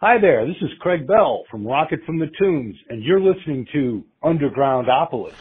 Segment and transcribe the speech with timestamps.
[0.00, 4.04] Hi there, this is Craig Bell from Rocket from the Tombs, and you're listening to
[4.22, 5.34] Undergroundopolis.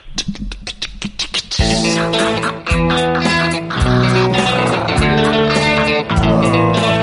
[6.00, 6.92] It's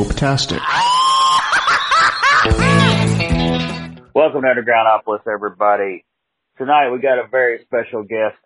[0.00, 0.62] Pope-tastic.
[4.14, 6.06] Welcome to Underground Undergroundopolis, everybody.
[6.56, 8.38] Tonight we got a very special guest,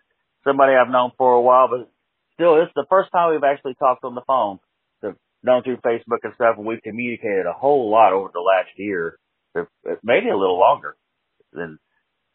[0.43, 1.89] somebody I've known for a while, but
[2.33, 4.59] still, it's the first time we've actually talked on the phone.
[4.99, 8.71] So, known through Facebook and stuff, and we've communicated a whole lot over the last
[8.75, 9.17] year,
[10.03, 10.97] maybe a little longer.
[11.53, 11.79] Then,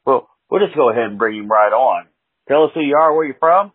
[0.06, 2.06] well, we'll just go ahead and bring him right on.
[2.48, 3.72] Tell us who you are, where you're from.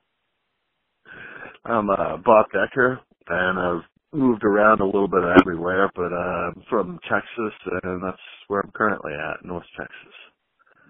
[1.63, 3.83] I'm uh, Bob Dekker, and I've
[4.15, 8.71] moved around a little bit everywhere, but uh, I'm from Texas, and that's where I'm
[8.71, 10.15] currently at, North Texas.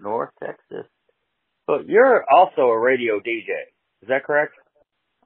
[0.02, 0.86] North Texas.
[1.66, 3.66] But you're also a radio DJ.
[4.02, 4.52] Is that correct?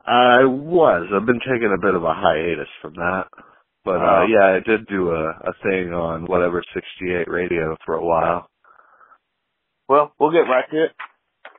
[0.06, 1.08] I was.
[1.14, 3.24] I've been taking a bit of a hiatus from that.
[3.84, 7.94] But uh, uh yeah, I did do a, a thing on whatever 68 radio for
[7.94, 8.48] a while.
[9.88, 10.92] Well, we'll get right to it.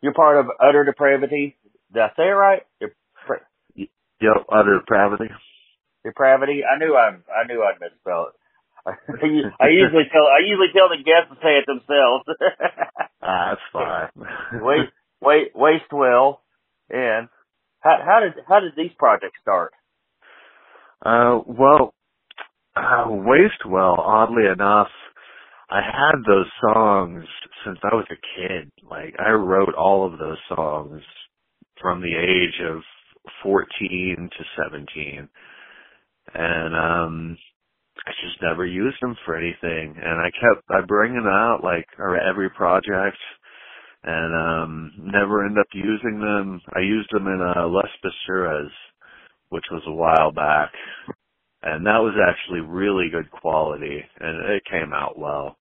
[0.01, 1.57] You're part of Utter Depravity.
[1.93, 2.63] Did I say it right?
[3.75, 5.29] Yep, Utter Depravity
[6.03, 6.61] depravity.
[6.65, 8.35] I knew I I knew I'd misspell it.
[8.85, 12.25] I usually tell I usually tell the guests to say it themselves.
[13.21, 14.09] ah, that's fine.
[15.21, 16.39] wait, Wastewell.
[16.89, 17.29] And
[17.79, 19.73] how how did how did these projects start?
[21.03, 21.93] Uh, well,
[22.75, 23.99] uh, Wastewell.
[23.99, 24.89] Oddly enough,
[25.69, 27.25] I had those songs
[27.63, 28.71] since I was a kid.
[28.89, 31.01] Like I wrote all of those songs
[31.79, 32.81] from the age of
[33.43, 35.29] 14 to 17
[36.33, 37.37] and um
[38.07, 39.95] I just never used them for anything.
[40.01, 43.17] And I kept I bring them out like every project
[44.03, 46.61] and um never end up using them.
[46.75, 48.69] I used them in uh Les Basuras,
[49.49, 50.71] which was a while back.
[51.63, 55.57] And that was actually really good quality and it came out well.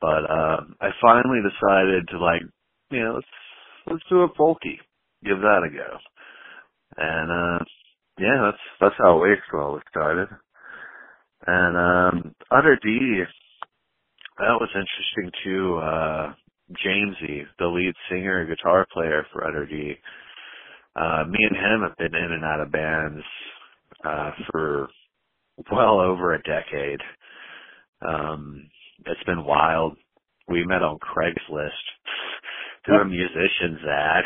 [0.00, 2.42] But um I finally decided to like,
[2.90, 3.26] you know, let's
[3.88, 4.78] let's do a folky.
[5.24, 5.98] Give that a go.
[6.98, 7.64] And uh
[8.18, 10.28] yeah, that's that's how Wastewell was started.
[11.46, 13.22] And um Utter D
[14.38, 15.78] that was interesting too.
[15.78, 16.34] Uh
[16.86, 19.94] Jamesy, the lead singer and guitar player for Utter D.
[20.96, 23.24] Uh me and him have been in and out of bands
[24.04, 24.88] uh for
[25.72, 27.00] well over a decade.
[28.06, 28.68] Um
[29.06, 29.96] it's been wild.
[30.48, 31.70] We met on Craigslist
[32.86, 34.24] through a musician's ad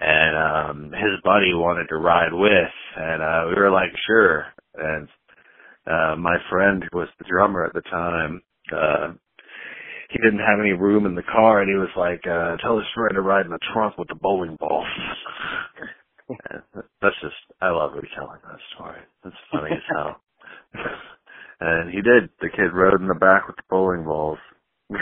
[0.00, 4.46] and um his buddy wanted to ride with and uh we were like sure.
[4.74, 5.08] And
[5.86, 8.42] uh my friend who was the drummer at the time
[8.72, 9.12] uh
[10.10, 12.86] he didn't have any room in the car and he was like uh tell his
[12.94, 14.86] friend to ride in the trunk with the bowling balls
[17.00, 19.00] that's just i love retelling that story.
[19.24, 20.20] That's funny as hell.
[21.64, 22.28] And he did.
[22.40, 24.38] The kid rode in the back with the bowling balls.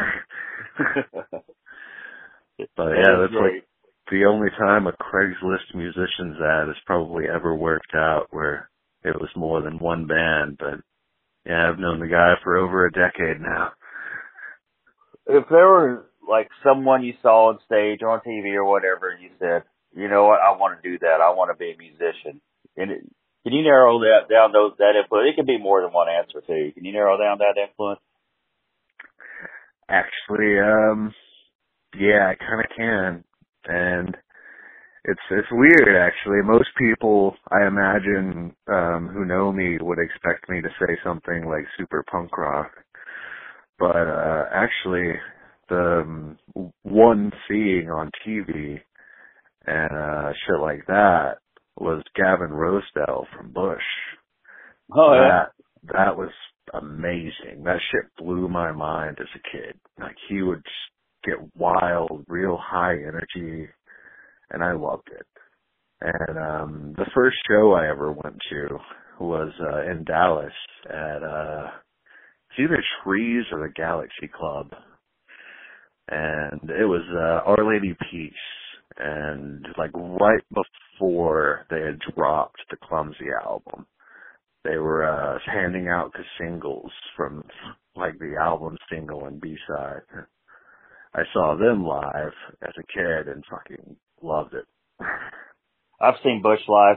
[2.76, 3.64] But yeah that's like
[4.10, 8.70] the only time a Craigslist musician's ad has probably ever worked out where
[9.04, 10.80] it was more than one band, but
[11.46, 13.72] yeah, I've known the guy for over a decade now.
[15.26, 19.22] If there were like someone you saw on stage or on TV or whatever, and
[19.22, 19.62] you said,
[19.94, 21.20] you know what, I want to do that.
[21.22, 22.40] I want to be a musician.
[22.76, 23.00] And it,
[23.42, 25.32] can you narrow that down those that influence?
[25.32, 26.72] It can be more than one answer too.
[26.74, 28.00] Can you narrow down that influence?
[29.88, 31.14] Actually, um,
[31.98, 33.24] yeah, I kind of can
[33.66, 34.16] and
[35.04, 36.42] it's it's weird actually.
[36.44, 41.64] Most people I imagine um who know me would expect me to say something like
[41.78, 42.72] super punk rock.
[43.78, 45.14] But uh actually
[45.68, 46.38] the um,
[46.82, 48.80] one seeing on TV
[49.66, 51.36] and uh shit like that
[51.76, 53.82] was Gavin Rossdale from Bush.
[54.92, 55.46] Oh yeah.
[55.84, 56.30] That that was
[56.74, 57.64] amazing.
[57.64, 59.80] That shit blew my mind as a kid.
[59.98, 60.62] Like he would
[61.24, 63.68] get wild real high energy,
[64.50, 65.26] and I loved it.
[66.00, 68.78] And um the first show I ever went to
[69.20, 70.52] was uh in Dallas
[70.88, 71.66] at uh
[72.50, 74.70] it's either Trees or the Galaxy Club.
[76.08, 78.32] And it was uh Our Lady Peace
[78.98, 83.86] and like right before they had dropped the Clumsy album.
[84.64, 87.44] They were uh handing out the singles from
[87.94, 90.02] like the album single and B side.
[91.14, 94.64] I saw them live as a kid and fucking loved it.
[96.00, 96.96] I've seen Bush live.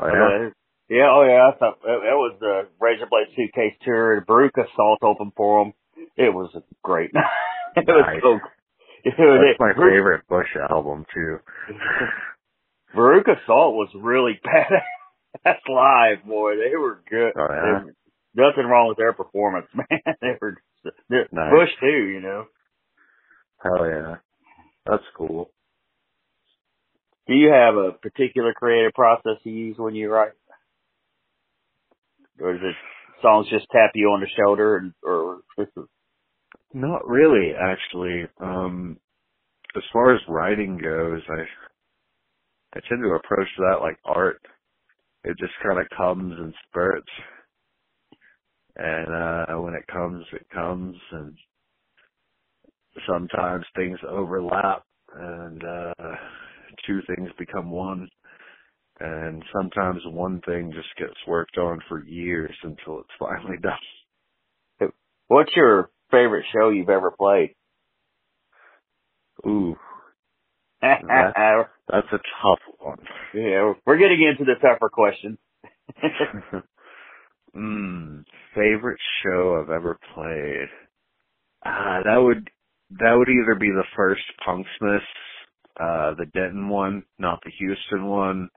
[0.00, 0.46] Oh yeah.
[0.46, 0.50] Uh,
[0.88, 1.50] yeah, oh yeah.
[1.52, 4.24] I thought it was the Razor Blade Suitcase tour.
[4.28, 5.72] Veruca Salt opened for them.
[6.16, 7.10] It was a great.
[7.76, 8.20] it was Nice.
[8.22, 8.38] so.
[9.04, 11.38] It was, That's my favorite Bush album too.
[12.94, 14.70] Veruca Salt was really bad.
[15.44, 16.52] That's live, boy.
[16.56, 17.32] They were good.
[17.36, 17.62] Oh, yeah?
[17.62, 17.94] There was
[18.54, 20.14] nothing wrong with their performance, man.
[20.20, 20.56] They were
[21.10, 21.50] Nice.
[21.50, 22.44] Bush too, you know.
[23.62, 24.16] Hell yeah.
[24.86, 25.50] That's cool.
[27.26, 30.32] Do you have a particular creative process you use when you write,
[32.40, 32.74] or is it
[33.22, 35.42] songs just tap you on the shoulder, and or
[36.74, 38.26] Not really, actually.
[38.40, 38.98] Um
[39.76, 41.42] as far as writing goes, I
[42.76, 44.42] I tend to approach that like art.
[45.24, 47.12] It just kind of comes in spurts.
[48.76, 51.36] And uh when it comes, it comes and
[53.06, 54.84] sometimes things overlap
[55.14, 56.14] and uh
[56.86, 58.08] two things become one.
[59.00, 64.90] And sometimes one thing just gets worked on for years until it's finally done.
[65.28, 67.54] what's your favorite show you've ever played?
[69.46, 69.76] Ooh,
[70.82, 71.00] yeah,
[71.88, 72.98] that's a tough one.
[73.34, 75.38] Yeah, we're getting into the tougher questions.
[77.56, 78.24] mm,
[78.54, 80.68] favorite show I've ever played.
[81.64, 82.50] Ah, that would
[83.00, 84.98] that would either be the first Punksmith,
[85.80, 88.48] uh, the Denton one, not the Houston one,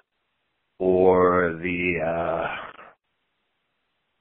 [0.79, 2.47] or the uh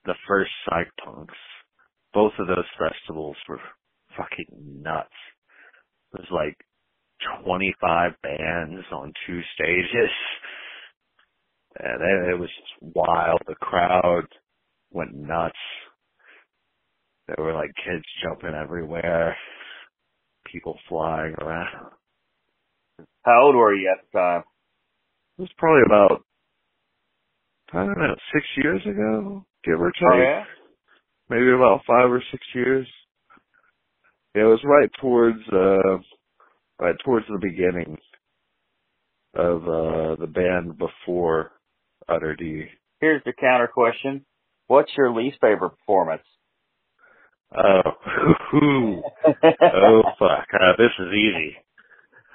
[0.05, 1.34] the first Psych Punks.
[2.12, 3.61] Both of those festivals were
[4.16, 5.08] fucking nuts.
[6.14, 6.56] It was like
[7.44, 10.10] 25 bands on two stages.
[11.78, 13.40] And it, it was just wild.
[13.46, 14.25] The crowd
[14.93, 15.55] went nuts.
[17.26, 19.37] There were like kids jumping everywhere,
[20.55, 21.91] people flying around.
[23.23, 24.45] How old were you at the time?
[25.39, 26.23] It was probably about,
[27.73, 30.03] I don't know, six years ago, give or take.
[30.12, 30.45] Oh yeah.
[31.29, 32.87] Maybe about five or six years.
[34.35, 35.99] Yeah, it was right towards, uh,
[36.79, 37.99] right towards the beginning
[39.35, 41.51] of, uh, the band before
[42.09, 42.67] Utter D.
[43.01, 44.25] Here's the counter question:
[44.69, 46.23] What's your least favorite performance?
[47.56, 47.83] Oh,
[49.62, 51.56] oh fuck, uh, this is easy.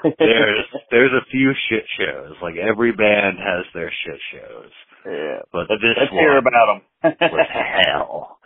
[0.03, 2.35] There's, there's a few shit shows.
[2.41, 4.71] Like every band has their shit shows.
[5.05, 5.39] yeah.
[5.51, 7.15] But this let's one hear about them.
[7.31, 8.39] was hell.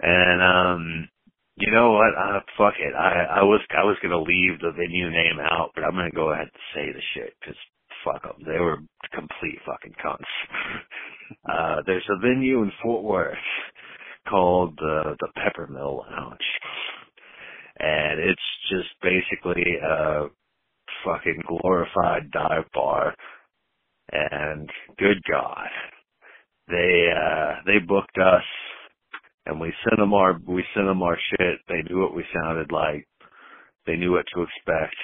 [0.00, 1.08] And um
[1.56, 2.14] you know what?
[2.14, 2.94] Uh, fuck it.
[2.94, 6.30] I I was I was gonna leave the venue name out, but I'm gonna go
[6.32, 7.56] ahead and say the shit because
[8.04, 8.44] fuck them.
[8.46, 8.78] They were
[9.12, 10.28] complete fucking cunts.
[11.50, 13.36] uh, there's a venue in Fort Worth
[14.30, 16.38] called the the Peppermill Lounge,
[17.78, 18.40] and it's
[18.70, 20.26] just basically a
[21.04, 23.14] fucking glorified dive bar.
[24.12, 25.68] And good God,
[26.68, 28.44] they uh they booked us
[29.46, 31.58] and we sent them our we sent them our shit.
[31.68, 33.06] They knew what we sounded like.
[33.86, 34.96] They knew what to expect.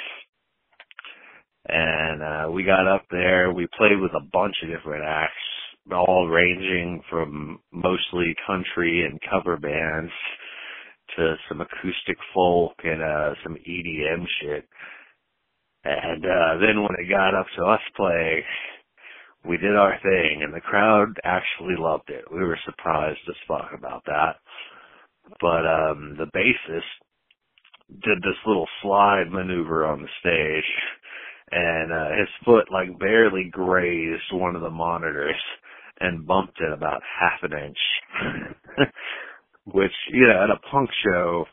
[1.68, 3.52] And uh we got up there.
[3.52, 5.34] We played with a bunch of different acts,
[5.92, 10.12] all ranging from mostly country and cover bands
[11.16, 14.64] to some acoustic folk and uh some EDM shit.
[15.84, 18.42] And uh then when it got up to us playing,
[19.46, 22.24] we did our thing and the crowd actually loved it.
[22.32, 24.36] We were surprised as fuck about that.
[25.40, 30.70] But um the bassist did this little slide maneuver on the stage
[31.50, 35.36] and uh his foot like barely grazed one of the monitors
[36.00, 37.78] and bumped it about half an inch.
[39.66, 41.46] Which, you know, at a punk show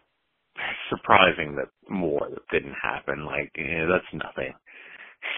[0.89, 3.25] surprising that more didn't happen.
[3.25, 4.53] Like, you know, that's nothing.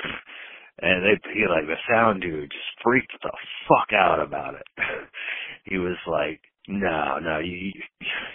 [0.81, 3.31] and they he like the sound dude just freaked the
[3.67, 4.67] fuck out about it.
[5.65, 7.71] he was like, "No, no, you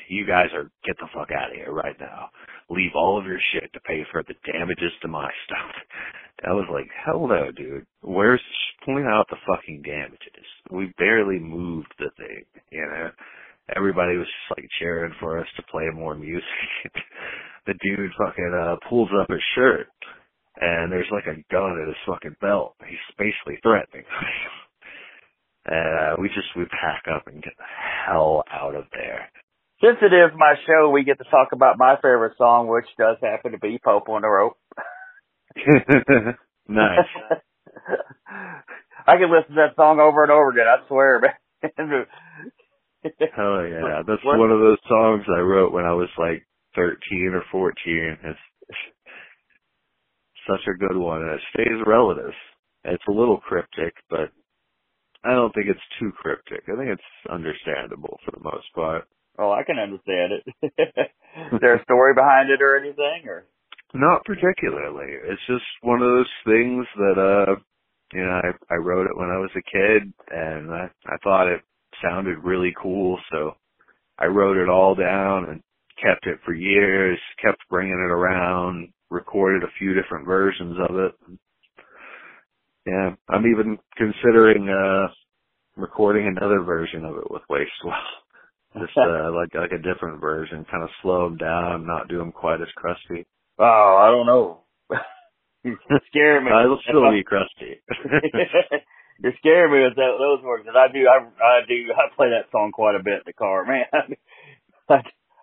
[0.09, 2.31] you guys are get the fuck out of here right now.
[2.71, 5.75] Leave all of your shit to pay for the damages to my stuff."
[6.45, 7.87] I was like, "Hell no, dude.
[8.03, 8.41] Where's
[8.85, 10.47] point out the fucking damages?
[10.71, 13.11] We barely moved the thing, you know."
[13.77, 16.43] Everybody was just like cheering for us to play more music.
[17.67, 19.89] the dude fucking uh pulls up his shirt
[20.61, 22.75] and there's like a gun in his fucking belt.
[22.87, 24.05] He's basically threatening.
[25.67, 27.65] and uh, we just we pack up and get the
[28.09, 29.29] hell out of there.
[29.81, 33.17] Since it is my show, we get to talk about my favorite song, which does
[33.23, 34.57] happen to be Pope on the Rope.
[36.69, 37.07] nice.
[39.07, 40.67] I can listen to that song over and over again.
[40.67, 42.05] I swear, man.
[43.03, 47.43] Hell yeah, that's one of those songs I wrote when I was like 13 or
[47.51, 48.19] 14.
[48.25, 48.39] It's
[50.49, 52.33] such a good one, and it stays relative.
[52.85, 54.31] It's a little cryptic, but
[55.25, 56.63] I don't think it's too cryptic.
[56.69, 59.05] I think it's understandable for the most part.
[59.39, 60.45] Oh, I can understand it.
[61.53, 63.45] Is there a story behind it or anything, or?
[63.95, 65.13] Not particularly.
[65.25, 67.55] It's just one of those things that uh
[68.13, 71.49] you know, I I wrote it when I was a kid and I I thought
[71.49, 71.63] it
[72.03, 73.55] sounded really cool, so
[74.19, 75.63] I wrote it all down and
[76.03, 81.13] kept it for years, kept bringing it around, recorded a few different versions of it.
[82.89, 85.09] Yeah, I'm even considering uh
[85.77, 88.03] recording another version of it with Wastewell.
[88.75, 92.33] Just uh like like a different version, kind of slow them down, not do them
[92.33, 93.27] quite as crusty.
[93.59, 93.65] Oh,
[94.01, 94.63] I don't know.
[95.65, 95.77] you
[96.09, 96.51] scare me.
[96.53, 97.83] I'll still be crusty.
[99.21, 100.65] You're scaring me with that, those words.
[100.69, 103.33] And I do, I, I do, I play that song quite a bit in the
[103.33, 103.85] car, man.
[104.89, 104.95] I,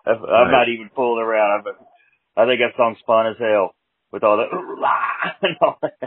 [0.08, 0.52] I'm Right.
[0.52, 1.66] not even fooling around.
[2.38, 3.76] I, I think that song's fun as hell
[4.14, 4.48] with all that.
[5.42, 6.00] and all that.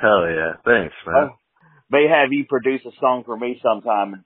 [0.00, 0.52] Hell yeah.
[0.64, 1.30] Thanks, man.
[1.30, 1.30] I
[1.90, 4.24] may have you produce a song for me sometime,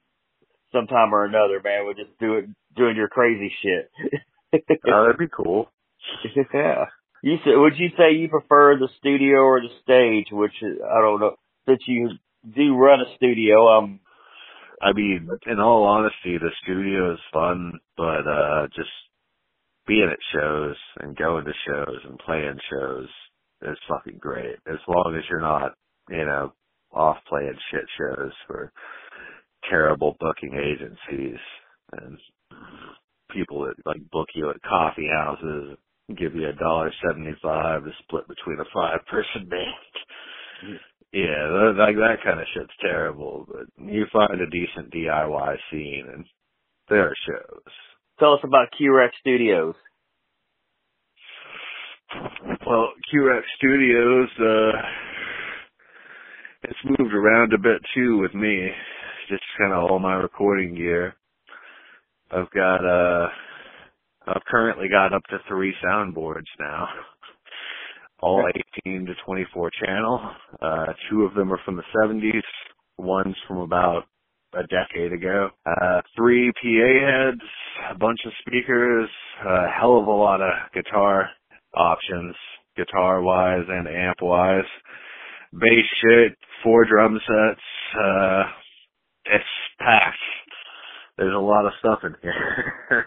[0.73, 1.85] sometime or another, man.
[1.85, 3.91] We'll just do it, doing your crazy shit.
[4.55, 5.71] Oh, that'd be cool.
[6.52, 6.85] yeah.
[7.23, 10.26] You say, would you say you prefer the studio or the stage?
[10.31, 11.37] Which I don't know.
[11.67, 12.11] Since you
[12.55, 14.00] do run a studio, um,
[14.83, 18.91] I mean, in all honesty, the studio is fun, but uh just
[19.87, 23.09] being at shows and going to shows and playing shows
[23.62, 24.57] is fucking great.
[24.66, 25.73] As long as you're not,
[26.09, 26.52] you know,
[26.92, 28.73] off playing shit shows for
[29.71, 31.38] terrible booking agencies
[31.92, 32.19] and
[33.31, 35.78] people that like book you at coffee houses
[36.19, 39.95] give you a dollar seventy five to split between a five person band.
[40.64, 40.76] Mm-hmm.
[41.12, 43.47] Yeah, that, like that kind of shit's terrible.
[43.47, 46.25] But you find a decent DIY scene, and
[46.88, 47.73] there are shows.
[48.19, 49.75] tell us about QREX Studios.
[52.14, 54.78] Well, QREX Studios, uh,
[56.64, 58.69] it's moved around a bit too with me.
[59.28, 61.14] Just kind of all my recording gear.
[62.31, 63.28] I've got, uh,
[64.26, 66.88] I've currently got up to three soundboards now.
[68.21, 68.47] All
[68.87, 70.21] 18 to 24 channel.
[70.61, 72.42] Uh, two of them are from the 70s.
[72.99, 74.04] One's from about
[74.54, 75.50] a decade ago.
[75.66, 77.40] Uh, three PA heads,
[77.90, 79.09] a bunch of speakers,
[79.45, 81.31] a hell of a lot of guitar
[81.75, 82.35] options,
[82.76, 84.64] guitar wise and amp wise.
[85.52, 87.61] Bass shit, four drum sets,
[88.02, 88.43] uh,
[89.26, 89.45] it's
[89.79, 90.17] packed.
[91.19, 92.75] There's a lot of stuff in here.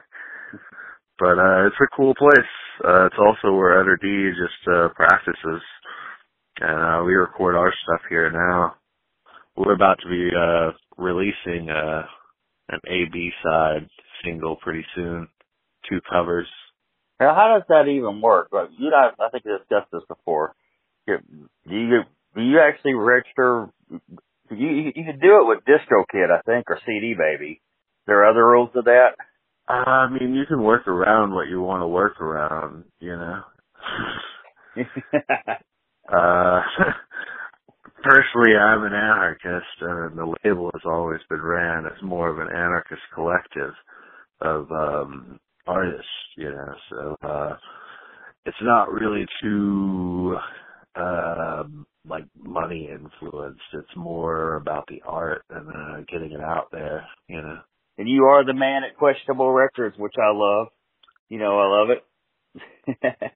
[1.19, 2.39] but, uh, it's a cool place.
[2.83, 5.61] Uh, it's also where Utter D just, uh, practices.
[6.61, 8.75] And, uh, we record our stuff here now.
[9.57, 12.03] We're about to be, uh, releasing, uh,
[12.69, 13.89] an A-B side
[14.23, 15.27] single pretty soon.
[15.89, 16.47] Two covers.
[17.19, 18.49] Now, how does that even work?
[18.51, 20.53] Like, you know, I think we discussed this before.
[21.07, 21.17] Do
[21.65, 22.01] you
[22.35, 23.69] do you actually register?
[24.51, 27.61] You you can do it with DistroKid, I think, or CD Baby.
[28.07, 29.11] There are other rules to that.
[29.67, 33.41] Uh, I mean, you can work around what you want to work around, you know.
[36.07, 36.61] Uh,
[38.03, 42.55] personally, I'm an anarchist, and the label has always been ran as more of an
[42.55, 43.73] anarchist collective
[44.41, 46.07] of um artists,
[46.37, 46.75] you know.
[46.89, 47.57] So uh,
[48.45, 50.37] it's not really too
[50.95, 51.63] uh,
[52.07, 53.61] like money influenced.
[53.73, 57.59] It's more about the art and uh, getting it out there, you know.
[57.97, 60.67] and you are the man at Questionable Rekords, which I love.
[61.29, 63.07] You know, I love it.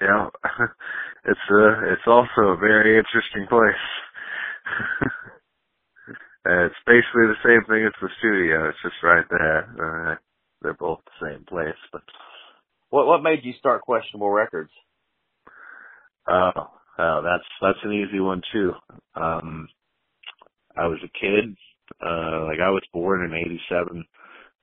[0.00, 0.28] Yeah,
[1.26, 3.84] it's a it's also a very interesting place.
[6.44, 8.68] Uh, it's basically the same thing as the studio.
[8.68, 10.18] It's just right there.
[10.62, 12.02] Uh, they're both the same place, but
[12.90, 14.68] what what made you start Questionable Rekords?
[16.28, 18.72] oh, oh, that's that's an easy one too.
[19.14, 19.68] Um,
[20.76, 21.56] I was a kid,
[22.00, 24.04] uh, like I was born in '87,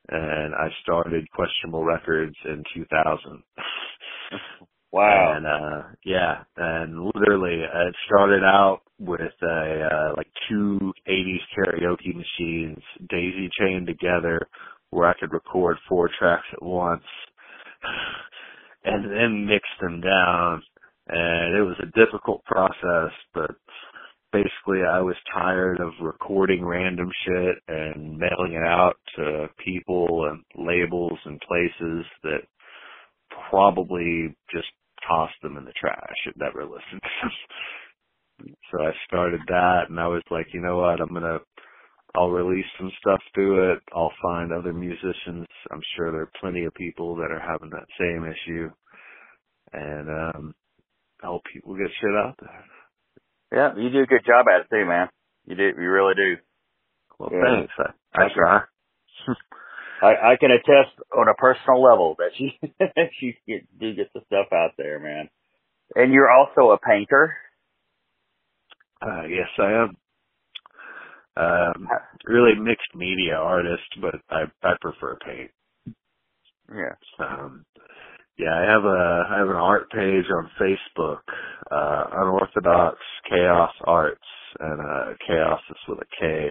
[0.10, 3.44] and I started Questionable Rekords in 2000.
[4.92, 5.34] Wow.
[5.38, 12.16] And uh yeah, and literally it started out with a uh like two 80s karaoke
[12.16, 14.48] machines daisy chained together
[14.92, 17.04] where I could record four tracks at once
[18.86, 20.64] and then mix them down
[21.08, 23.52] and it was a difficult process, but
[24.32, 30.44] basically I was tired of recording random shit and mailing it out to people and
[30.68, 32.42] labels and places that
[33.50, 34.68] probably just
[35.08, 37.32] tossed them in the trash and never listened to them.
[38.72, 41.40] So I started that and I was like, you know what, I'm gonna
[42.16, 43.80] I'll release some stuff through it.
[43.96, 45.48] I'll find other musicians.
[45.72, 48.70] I'm sure there are plenty of people that are having that same issue.
[49.74, 50.56] And um
[51.22, 52.66] help people get shit out there.
[53.52, 55.10] Yeah, you do a good job at it too, man.
[55.46, 56.38] You do, you really do.
[57.20, 57.68] Well, Yeah.
[57.68, 57.74] thanks.
[58.14, 58.62] I, I try.
[60.02, 62.52] I, I can attest on a personal level that you
[63.22, 65.30] you get, do get the stuff out there, man.
[65.96, 67.36] And you're also a painter.
[69.02, 69.98] Uh, yes, I am.
[71.40, 71.88] Um,
[72.26, 75.52] really mixed media artist, but I I prefer paint.
[76.70, 77.26] Yeah.
[77.26, 77.66] Um,
[78.38, 81.20] yeah, I have a I have an art page on Facebook,
[81.72, 82.98] uh, Unorthodox
[83.32, 84.22] Khaos Arts,
[84.60, 86.50] and uh, Chaos is with a K.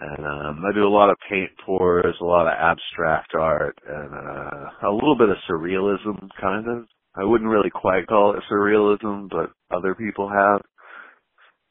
[0.00, 4.12] And um, I do a lot of paint pours, a lot of abstract art, and
[4.14, 6.86] uh, a little bit of surrealism, kind of.
[7.14, 10.62] I wouldn't really quite call it surrealism, but other people have.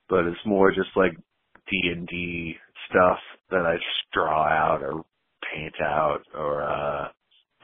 [0.07, 1.13] But it's more just like
[1.71, 2.55] D and D
[2.89, 3.19] stuff
[3.51, 5.03] that I just draw out or
[5.55, 7.09] paint out or uh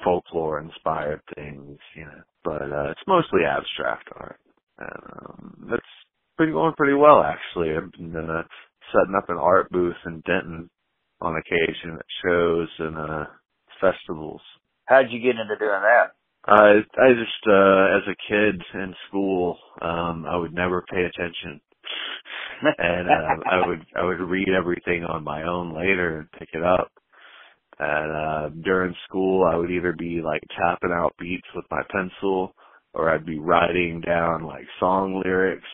[0.04, 2.24] folklore inspired things, you know.
[2.46, 4.40] But uh it's mostly abstract art.
[4.80, 5.84] Um that's
[6.38, 7.72] been going pretty well actually.
[7.76, 8.44] I've been uh,
[8.94, 10.70] setting up an art booth in Denton
[11.22, 13.26] on occasion at shows and uh
[13.82, 14.42] festivals.
[14.88, 16.14] How'd you get into doing that?
[16.48, 21.62] I I just uh as a kid in school, um I would never pay attention.
[22.78, 26.64] and uh, I would I would read everything on my own later and pick it
[26.64, 26.92] up.
[27.80, 32.54] And uh during school I would either be like tapping out beats with my pencil
[32.94, 35.68] or I'd be writing down like song lyrics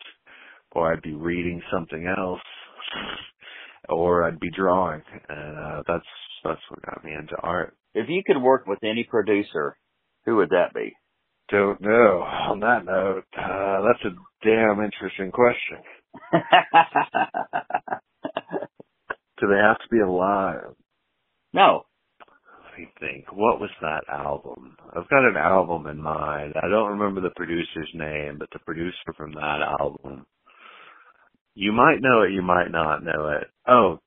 [0.74, 2.42] or I'd be reading something else
[3.90, 6.06] or I'd be drawing and uh that's
[6.44, 7.74] that's what got me into art.
[7.94, 9.78] if you could work with any producer,
[10.26, 10.92] who would that be?
[11.50, 12.22] Don't know.
[12.50, 15.78] On that note, uh that's a damn interesting question.
[19.40, 20.76] Do they have to be alive?
[21.54, 21.86] no.
[22.72, 23.32] Let me think.
[23.32, 24.76] What was that album?
[24.96, 26.54] I've got an album in mind.
[26.56, 30.26] I don't remember the producer's name, but the producer from that album.
[31.56, 33.48] You might know it, you might not know it.
[33.68, 34.00] Oh,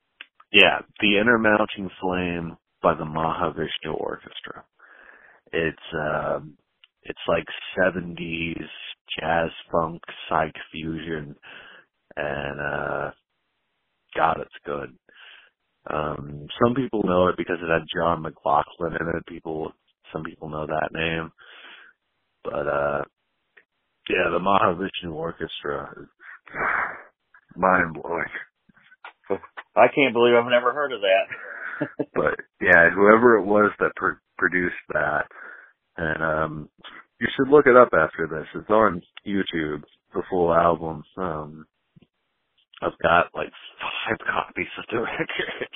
[0.52, 4.64] yeah, The Inner Intermounting Flame by the Mahavishnu Orchestra.
[5.52, 6.56] It's um
[7.02, 7.44] it's like
[7.78, 8.64] 70s
[9.18, 11.36] jazz funk psych fusion
[12.16, 13.10] and uh
[14.16, 14.96] god it's good.
[15.88, 19.26] Um, some people know it because it had John McLaughlin in it.
[19.26, 19.72] People,
[20.12, 21.30] some people know that name.
[22.44, 23.02] But, uh,
[24.08, 26.08] yeah, the Mahavishnu Orchestra is
[27.56, 28.24] mind blowing.
[29.76, 31.26] I can't believe I've never heard of that.
[32.14, 35.26] But yeah, whoever it was that pr- produced that,
[35.98, 36.68] and, um,
[37.20, 38.46] you should look it up after this.
[38.54, 39.82] It's on YouTube,
[40.14, 41.02] the full album.
[41.18, 41.66] Um,
[42.82, 45.68] I've got like five copies of the record.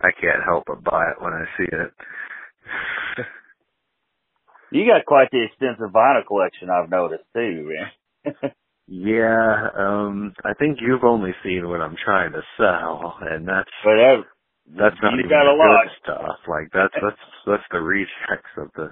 [0.00, 3.26] I can't help but buy it when I see it.
[4.70, 7.70] you got quite the extensive vinyl collection I've noticed too,
[8.24, 8.34] man.
[8.88, 13.94] Yeah, um, I think you've only seen what I'm trying to sell, and that's but
[14.78, 15.84] that's not even got a lot.
[15.84, 16.36] good stuff.
[16.48, 18.90] Like that's that's that's the rejects of the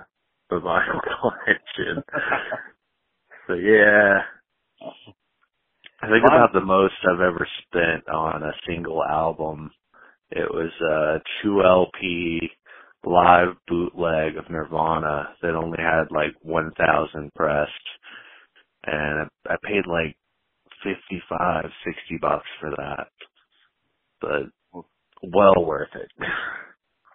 [0.50, 2.04] the vinyl collection.
[3.48, 4.20] So yeah,
[6.06, 9.72] I think about the most I've ever spent on a single album.
[10.30, 12.50] It was a two LP
[13.04, 17.70] live bootleg of Nirvana that only had like 1,000 pressed,
[18.84, 20.16] and I, I paid like
[20.84, 23.08] 55, 60 bucks for that,
[24.20, 24.82] but
[25.22, 26.10] well worth it.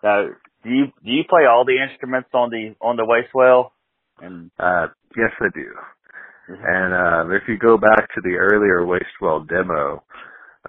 [0.03, 0.25] Now,
[0.63, 3.69] do you do you play all the instruments on the on the Wastewell?
[4.19, 5.69] And Uh, yes, I do.
[6.47, 10.03] And uh, if you go back to the earlier Wastewell demo,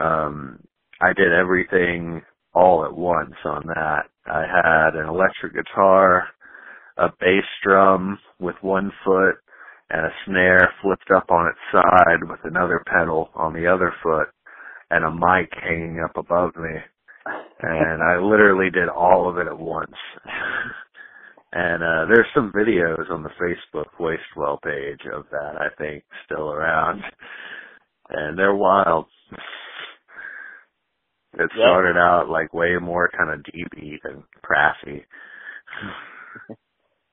[0.01, 0.61] um,
[1.01, 2.23] I did everything
[2.55, 4.03] all at once on that.
[4.27, 6.29] I had an electric guitar,
[6.97, 9.37] a bass drum with one foot,
[9.91, 14.29] and a snare flipped up on its side with another pedal on the other foot,
[14.91, 16.79] and a mic hanging up above me.
[17.61, 19.95] And I literally did all of it at once.
[21.53, 26.51] And uh there's some videos on the Facebook Wastewell page of that, I think, still
[26.51, 27.03] around.
[28.11, 29.07] And they're wild.
[31.35, 31.65] It Yeah.
[31.65, 33.69] started out like way more kind of deep
[34.03, 35.05] than crassy.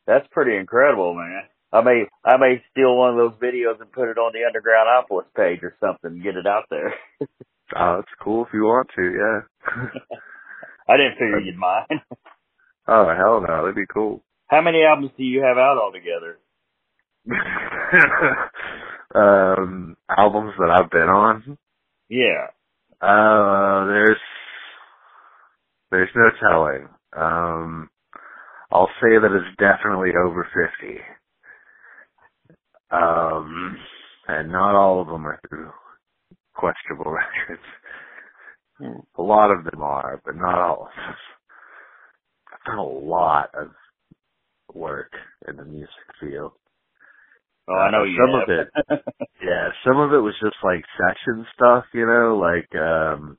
[0.07, 1.43] that's pretty incredible, man.
[1.71, 5.25] I may I may steal one of those videos and put it on the Undergroundopolis
[5.35, 6.93] page or something and get it out there.
[7.77, 9.41] Oh, it's cool if you want to, yeah.
[10.89, 11.85] I didn't figure you'd mind.
[12.87, 14.23] oh hell no, that'd be cool.
[14.49, 16.39] How many albums do you have out altogether?
[19.15, 21.57] um, albums that I've been on.
[22.09, 22.47] Yeah.
[23.01, 24.17] Uh, there's
[25.91, 26.89] there's no telling.
[27.17, 27.89] Um,
[28.71, 30.99] I'll say that it's definitely over fifty.
[32.91, 33.77] Um,
[34.27, 35.71] and not all of them are through
[36.55, 37.63] questionable records.
[39.17, 41.15] A lot of them are, but not all of them.
[42.53, 43.69] I've done a lot of
[44.75, 45.11] work
[45.47, 46.53] in the music field.
[47.69, 48.43] Oh, I know Uh, you some have.
[48.43, 48.69] of it.
[49.43, 53.37] Yeah, some of it was just like session stuff, you know, like um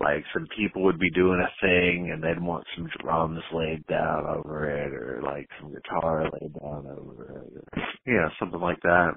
[0.00, 4.26] like some people would be doing a thing and they'd want some drums laid down
[4.26, 8.80] over it or like some guitar laid down over it or you know, something like
[8.82, 9.12] that.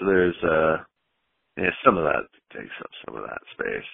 [0.00, 0.84] So there's uh
[1.58, 3.90] yeah, some of that takes up some of that space.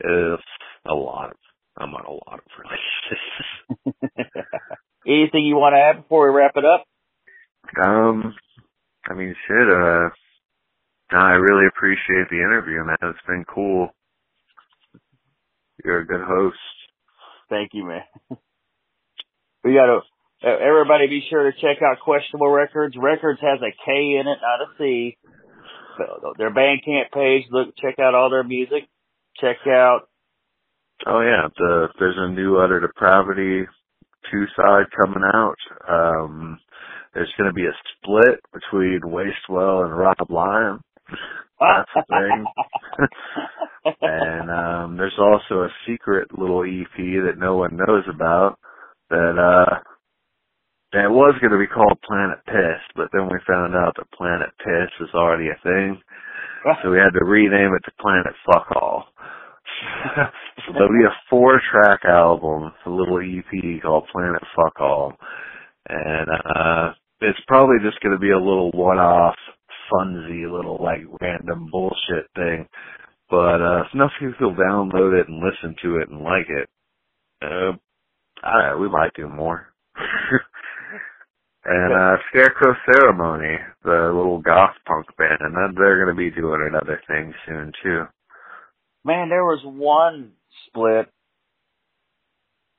[0.00, 0.42] It's
[0.88, 4.04] a lot of I'm on a lot of releases.
[5.06, 6.84] Anything you want to add before we wrap it up?
[7.82, 8.34] Um,
[9.08, 10.08] I mean, shit, uh,
[11.12, 12.96] no, I really appreciate the interview, man.
[13.02, 13.90] It's been cool.
[15.84, 16.56] You're a good host.
[17.48, 18.02] Thank you, man.
[19.64, 20.00] We got to.
[20.46, 23.00] Everybody, be sure to check out Questionable Rekords.
[23.00, 25.16] Records has a K in it, not a C.
[25.96, 27.44] So, Their Bandcamp page.
[27.50, 28.84] Look, check out all their music.
[29.40, 30.10] Check out.
[31.06, 33.66] Oh yeah, the, there's a new Utter Depravity
[34.30, 35.56] two side coming out.
[35.88, 36.58] Um,
[37.14, 40.80] there's going to be a split between Wastewell and Rob Lyon.
[41.60, 42.44] That's the thing.
[44.02, 48.58] and um there's also a secret little EP that no one knows about
[49.10, 49.76] that uh
[50.92, 54.50] that was going to be called Planet Piss, but then we found out that Planet
[54.62, 56.00] Piss is already a thing,
[56.82, 59.06] so we had to rename it to Planet Fuck All.
[60.74, 65.12] There'll be a four-track album, a little EP called Planet Fuck All,
[65.88, 69.36] and uh it's probably just going to be a little one-off,
[69.90, 72.66] funsy little like random bullshit thing
[73.30, 76.68] but uh if enough people download it and listen to it and like it,
[77.42, 77.72] uh
[78.42, 79.68] I we might do more.
[81.64, 87.00] and uh Scarecrow Ceremony, the little goth punk band, and they're gonna be doing another
[87.06, 88.04] thing soon too.
[89.04, 90.32] Man, there was one
[90.66, 91.08] split,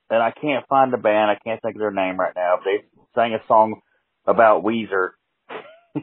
[0.10, 1.30] and I can't find the band.
[1.32, 2.56] I can't think of their name right now.
[2.64, 2.84] They
[3.14, 3.82] sang a song
[4.26, 5.12] about Weezer.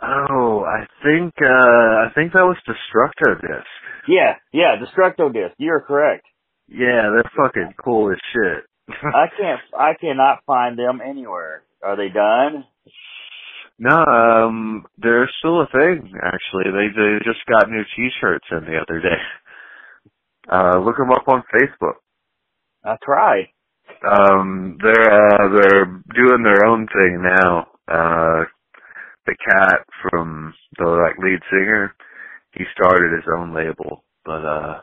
[0.00, 3.66] Oh, I think uh I think that was Destructo Disc.
[4.06, 5.54] yeah, yeah, Destructo Disc.
[5.58, 6.24] You're correct.
[6.68, 8.64] Yeah, they're fucking cool as shit.
[9.02, 9.60] I can't.
[9.76, 11.64] I cannot find them anywhere.
[11.82, 12.64] Are they done?
[13.78, 16.12] No, um, they're still a thing.
[16.22, 19.20] Actually, they they just got new T-shirts in the other day.
[20.50, 21.96] Uh, look them up on Facebook.
[22.84, 23.48] I tried.
[24.10, 27.66] Um, they're uh, they're doing their own thing now.
[27.86, 28.44] Uh,
[29.26, 31.94] the cat from the like lead singer,
[32.52, 34.04] he started his own label.
[34.24, 34.80] But uh,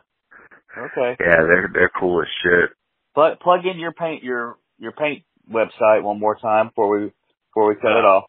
[0.77, 1.17] Okay.
[1.19, 2.69] yeah, they're they're cool as shit.
[3.13, 7.11] Plug plug in your paint your your paint website one more time before we
[7.49, 8.25] before we cut it off.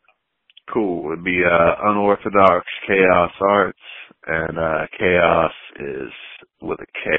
[0.72, 1.12] Cool.
[1.12, 3.78] It'd be uh, Unorthodox Khaos Arts,
[4.26, 6.12] and uh, chaos is
[6.60, 7.10] with a K.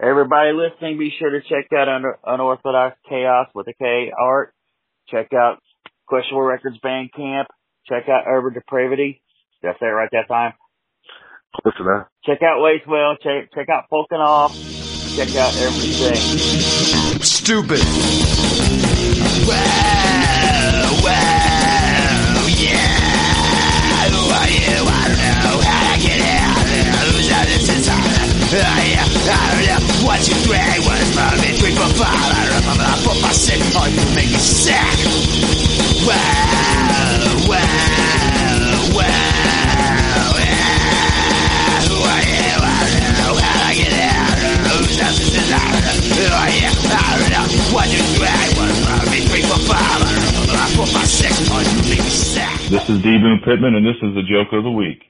[0.00, 4.54] Everybody listening, be sure to check out Under, Unorthodox Khaos with a K art.
[5.08, 5.58] Check out
[6.06, 7.46] Questionable Rekords Bandcamp.
[7.88, 9.22] Check out Urban Depravity.
[9.62, 10.52] Did I say it right that time?
[11.62, 12.06] Close enough.
[12.24, 13.16] Check out Wastewell.
[13.22, 14.52] Check check out Polking Off.
[15.16, 16.14] Check out everything.
[17.22, 17.80] Stupid.
[21.02, 21.37] What
[52.88, 53.18] This is D.
[53.18, 55.02] Boone Pittman, and this is the joke of the week.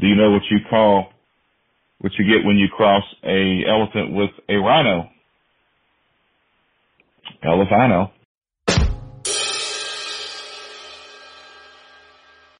[0.00, 1.06] Do you know what you call
[2.00, 5.08] what you get when you cross a elephant with a rhino?
[7.44, 8.10] Elephino.